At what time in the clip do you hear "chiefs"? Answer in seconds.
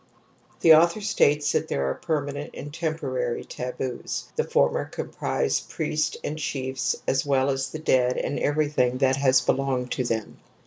6.39-6.95